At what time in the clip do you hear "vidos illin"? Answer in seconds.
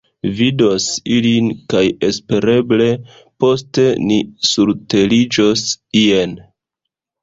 0.37-1.49